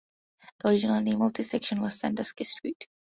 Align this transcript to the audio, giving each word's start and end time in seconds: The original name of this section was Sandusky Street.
The 0.63 0.69
original 0.69 0.99
name 1.01 1.21
of 1.21 1.33
this 1.35 1.51
section 1.51 1.79
was 1.79 1.99
Sandusky 1.99 2.45
Street. 2.45 2.87